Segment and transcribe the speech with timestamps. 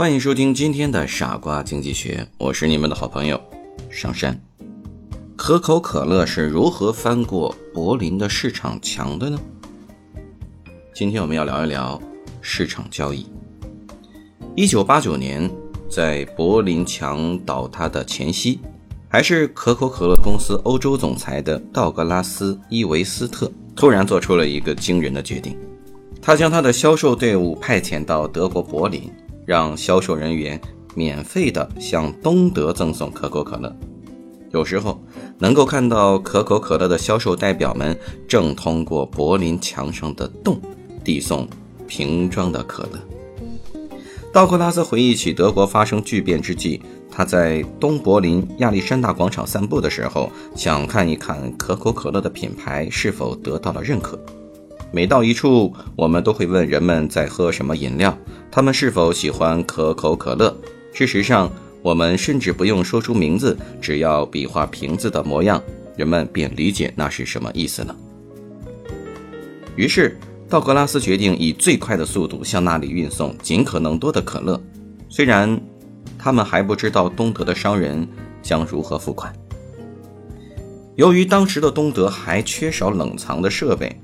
[0.00, 3.38] 欢迎收听今天的傻瓜经济学，我是你们的好朋友
[3.90, 4.40] 上山。
[5.36, 9.38] 可口可乐是如何翻过柏林的市场墙的呢？
[10.94, 12.00] 今天我们要聊一聊
[12.40, 13.26] 市场交易。
[14.56, 15.50] 一九八九年，
[15.90, 18.58] 在柏林墙倒塌的前夕，
[19.06, 25.58] 还是可口可乐公司欧洲总裁的道格拉斯·伊维斯特突然做出了一个惊人的决定，
[26.22, 29.12] 他将他的销售队伍派遣到德国柏林。
[29.50, 30.60] 让销售人员
[30.94, 33.76] 免费的向东德赠送可口可乐，
[34.52, 35.02] 有时候
[35.40, 40.60] 能够看到可口可乐的销售代表们正通过柏林墙上的洞
[41.02, 41.48] 递送
[41.88, 43.00] 瓶装的可乐。
[44.32, 54.16] 道格拉斯回忆起德国发生巨变之际，他在东柏林亚历山大广场散步的时候，想看一看可口可乐的品牌是否得到了认可。
[54.92, 58.16] 每到一处，我们都会问人们在喝什么饮料，
[58.50, 60.56] 他们是否喜欢可口可乐。
[60.92, 61.48] 事实上，
[61.80, 65.62] 我们甚至不用说出名字，只要比划瓶子的模样，
[65.96, 67.94] 人们便理解那是什么意思了。
[69.76, 74.60] 于是，道格拉斯决定以最快的速度向那里运送尽可能多的可乐，
[75.08, 75.60] 虽然
[76.18, 78.06] 他们还不知道东德的商人
[78.42, 79.32] 将如何付款。
[80.96, 83.96] 由于当时的东德还缺少冷藏的设备。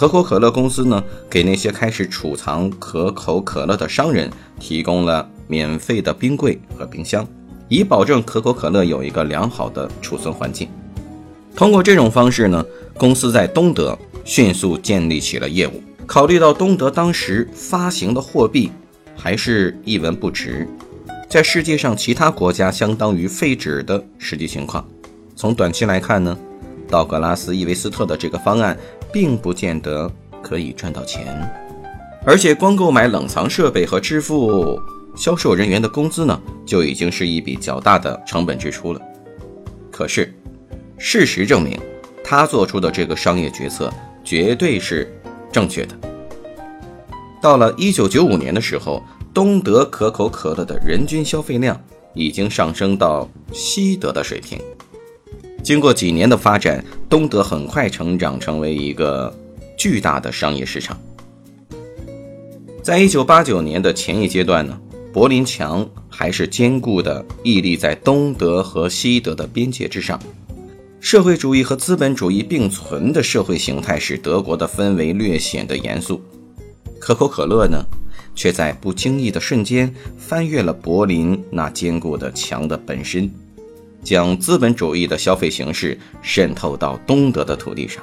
[0.00, 7.28] 可口可乐公司呢，给那些开始储藏可口可乐的商人提供了免费的冰柜和冰箱，
[7.68, 10.70] 以保证可口可乐有一个良好的储存环境。
[11.54, 12.64] 通过这种方式呢，
[12.96, 13.94] 公司在东德
[14.24, 15.82] 迅速建立起了业务。
[16.06, 18.72] 考虑到东德当时发行的货币
[19.14, 20.66] 还是一文不值，
[21.28, 24.82] 在世界上其他国家相当于废纸的实际情况，
[25.36, 26.38] 从短期来看呢，
[26.90, 28.76] 道格拉斯·伊维斯特的这个方案。
[29.12, 30.08] 并不见得
[30.40, 31.26] 可以赚到钱，
[32.24, 34.80] 而且光购买冷藏设备和支付
[35.16, 39.00] 销售人员的工资呢，就已经是一笔较大的成本支出了。
[39.90, 40.32] 可是，
[40.96, 41.76] 事实证明，
[42.22, 45.12] 他做出的这个商业决策绝对是
[45.50, 45.98] 正确的。
[47.42, 49.02] 到了1995年的时候，
[49.34, 51.76] 东德可口可乐的人均消费量
[52.14, 54.56] 已经上升到西德的水平。
[55.62, 59.32] 经过几年的发展，东德很快成长成为一个
[59.76, 60.98] 巨大的商业市场。
[62.82, 64.78] 在一九八九年的前一阶段呢，
[65.12, 70.18] 柏林墙还是坚固的屹立在东德和西德的边界之上。
[70.98, 76.20] 社会主义和资本主义并存的社会形态使德国的氛围略显得严肃。
[76.98, 77.84] 可口可乐呢，
[78.34, 83.30] 却在不经意的瞬间翻越了柏林那坚固的墙的本身。
[84.02, 88.02] 将资本主义的消费形式渗透到东德的土地上，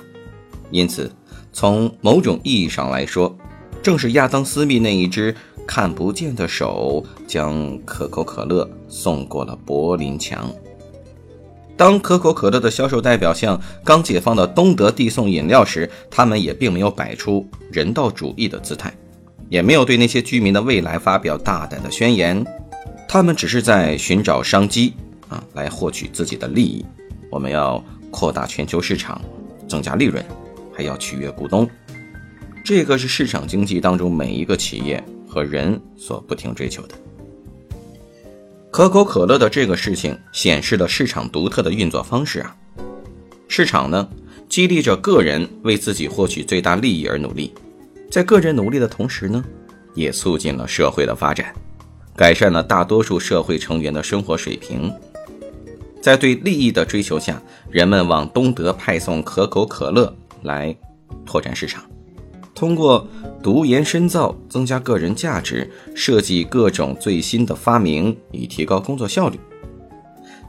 [0.71, 1.11] 因此，
[1.51, 3.35] 从某种意义上来说，
[3.81, 10.49] 正是亚当·斯密那一只看不见的手将可口可乐送过了柏林墙。
[11.75, 18.91] 当可口可乐的销售代表向刚解放的东德递送饮料时，他们也并没有摆出人道主义的姿态，
[19.49, 22.43] 也没有对那些居民的未来发表大胆的宣言，
[23.07, 24.93] 他们只是在寻找商机。
[25.29, 26.85] 啊，来获取自己的利益。
[27.29, 29.21] 我们要扩大全球市场，
[29.67, 30.23] 增加利润，
[30.73, 31.69] 还要取悦股东。
[32.63, 36.95] 这个是市场经济当中每一个企业和人所不停追求的。
[38.71, 42.55] 可口可乐的这个事情显示了市场独特的运作方式啊。
[43.47, 44.07] 市场呢，
[44.49, 47.53] 激励着个人为自己获取最大利益而努力，
[48.11, 49.43] 在个人努力的同时呢，
[49.95, 51.53] 也促进了社会的发展，
[52.15, 54.93] 改善了大多数社会成员的生活水平。
[56.01, 60.75] 在对利益的追求下，人们往东德派送可口可乐来
[61.25, 61.83] 拓展市场，
[62.55, 63.07] 通过
[63.43, 69.39] 读研深造增加个人价值，设计各种最新的发明以提高工作效率。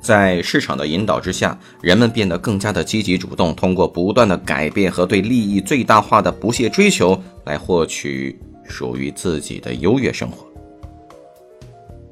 [0.00, 10.47] 在市场的引导之下，人们变得更加的积极主动，通过不断的改变和对利益最大化的不懈追求，来获取属于自己的优越生活。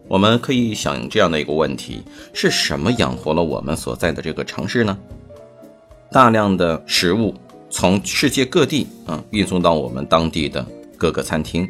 [0.08, 4.97] 我们可以想这样的一个问题：是什么养活了我们所在的这个城市呢？
[6.12, 7.35] 大量的食物
[7.69, 10.64] 从世界各地啊运送到我们当地的
[10.97, 11.69] 各个餐厅，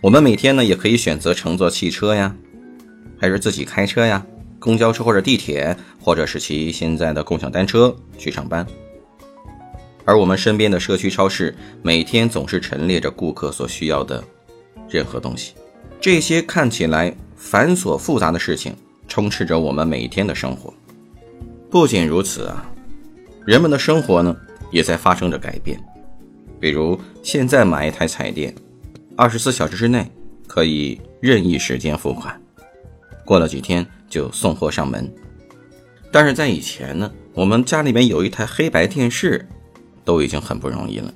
[0.00, 2.34] 我们每天呢也可以选择乘坐汽车呀，
[3.20, 4.24] 还是自己开车呀，
[4.58, 8.66] 公交车或者地铁，或者是骑现在的共享单车去上班。
[10.06, 14.24] 而我们身边的社区超市，每天总是陈列着顾客所需要的
[14.88, 15.52] 任何东西。
[16.00, 18.74] 这些看起来繁琐复杂的事情，
[19.06, 20.74] 充斥着我们每天的生活。
[21.70, 22.68] 不仅如此啊，
[23.46, 24.36] 人们的生活呢，
[24.72, 25.80] 也在发生着改变。
[26.58, 28.52] 比如现在买一台彩电，
[29.16, 30.10] 二十四小时之内
[30.46, 32.38] 可以任意时间付款，
[33.24, 35.10] 过了几天就送货上门。
[36.10, 39.46] 但是在以前呢，我们家里面有一台黑白电视，
[40.04, 41.14] 都已经很不容易了。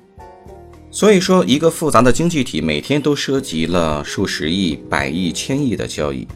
[0.93, 6.27] 所以说，一个复杂的经济体每天都涉及了数十亿、百亿、千亿的交易，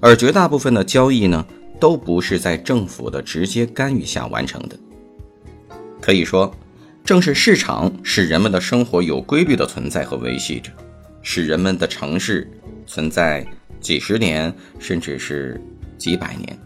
[0.00, 1.44] 而绝大部分的交易呢，
[1.80, 4.78] 都不是在政府的直接干预下完成的。
[6.00, 6.54] 可以说。
[7.04, 10.70] 正是市场使人们的生活有规律的存在和维系着，
[11.22, 12.46] 使人们的城市
[12.86, 13.46] 存在
[13.80, 15.58] 几十年，甚至是
[15.96, 16.58] 几百年。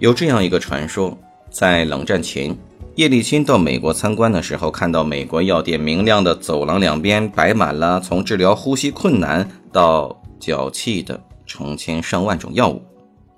[0.00, 1.16] 有这样一个传说，
[1.52, 2.56] 在冷战前，
[2.96, 12.80] 叶利钦到美国参观的时候，看到美国药店明亮的走廊两边摆满了从治疗呼吸困难到脚气的成千上万种药物，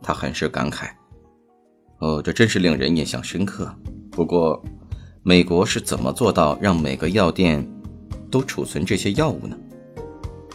[0.02, 0.88] 他很是感慨
[2.00, 3.74] ：“哦，这真是令人印象深刻。”
[4.10, 4.62] 不过。
[5.28, 7.68] 美国是怎么做到让每个药店
[8.30, 9.58] 都储存这些药物呢？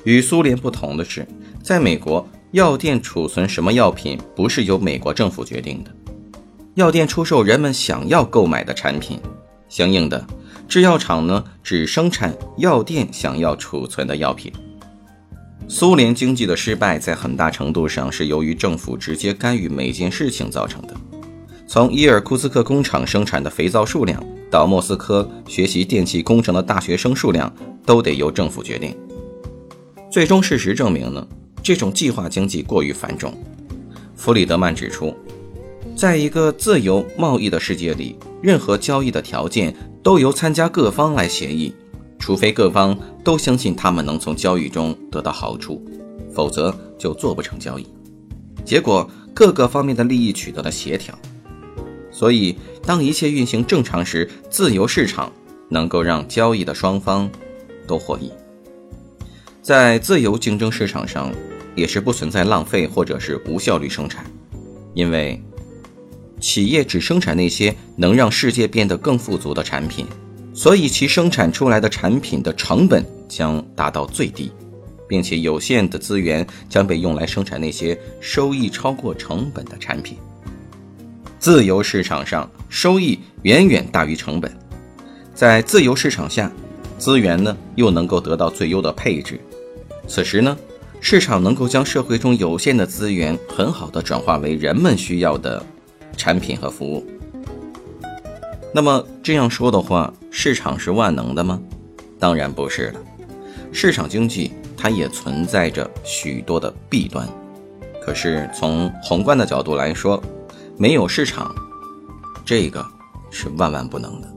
[0.05, 1.27] 与苏联不同的是，
[1.61, 5.93] 在美国，药店储存什么药品不是由美国政府决定的，
[6.75, 9.19] 药店出售人们想要购买的产品，
[9.67, 10.25] 相应的，
[10.69, 14.51] 制药厂呢只生产药店想要储存的药品。
[15.67, 20.93] 苏联经济的失败在很大程度上是由于政府直接干预每件事情造成的，
[21.67, 24.23] 从伊尔库茨克工厂生产的肥皂数量。
[24.49, 27.49] 到莫斯科学习电气工程的大学生数量
[27.85, 28.93] 都得由政府决定。
[30.09, 31.25] 最终事实证明呢，
[31.63, 33.33] 这种计划经济过于繁重。
[34.13, 35.15] 弗里德曼指出，
[36.01, 39.71] 在一个自由贸易的世界里，任何交易的条件
[40.01, 41.75] 都由参加各方来协议，
[42.17, 45.79] 除非各方都相信他们能从交易中得到好处，
[46.33, 47.85] 否则就做不成交易。
[48.65, 51.15] 结果各个方面的利益取得了协调。
[52.09, 55.31] 所以，当一切运行正常时，自由市场
[55.69, 57.29] 能够让交易的双方
[57.85, 58.31] 都获益。
[59.61, 61.31] 在自由竞争市场上，
[61.75, 64.25] 也是不存在浪费或者是无效率生产，
[64.95, 65.39] 因为
[66.41, 70.05] 企业只生产那些能让世界变得更富足的产品，
[70.53, 74.51] 所以其生产出来的产品的成本将达到最低，
[75.07, 80.17] 并且有限的资源将被用来生产那些收益超过成本的产品。
[81.37, 84.51] 自由市场上收益远远大于成本，
[85.33, 86.51] 在自由市场下，
[86.97, 89.39] 资源呢又能够得到最优的配置。
[90.07, 90.57] 此时呢，
[90.99, 95.63] 市场能够将社会中有限的资源很好的转化为人们需要的
[96.21, 97.03] 产品和服务。
[98.71, 101.59] 那么这样说的话，市场是万能的吗？
[102.19, 102.99] 当然不是了。
[103.71, 107.27] 市场经济它也存在着许多的弊端。
[107.99, 110.21] 可是从宏观的角度来说，
[110.77, 111.55] 没有市场，
[112.45, 112.85] 这个
[113.31, 114.27] 是万万不能的。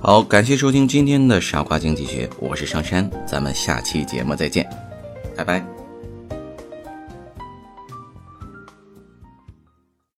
[0.00, 4.68] 好，感谢收听今天的傻瓜经济学，我是上山，咱们下期节目再见，
[5.36, 5.73] 拜拜。